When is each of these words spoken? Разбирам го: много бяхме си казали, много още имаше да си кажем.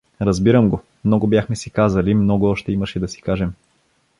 Разбирам 0.21 0.69
го: 0.69 0.81
много 1.05 1.27
бяхме 1.27 1.55
си 1.55 1.69
казали, 1.69 2.13
много 2.13 2.45
още 2.45 2.71
имаше 2.71 2.99
да 2.99 3.07
си 3.07 3.21
кажем. 3.21 3.53